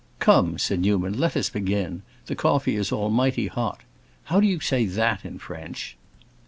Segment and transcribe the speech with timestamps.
[0.17, 2.01] "Come," said Newman, "let us begin.
[2.25, 3.81] The coffee is almighty hot.
[4.23, 5.95] How do you say that in French?"